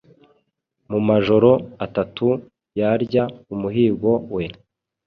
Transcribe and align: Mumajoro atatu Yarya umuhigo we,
Mumajoro 0.91 1.51
atatu 1.85 2.27
Yarya 2.79 3.23
umuhigo 3.53 4.11
we, 4.35 4.43